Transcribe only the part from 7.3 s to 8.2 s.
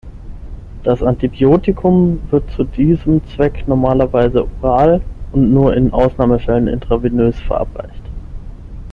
verabreicht.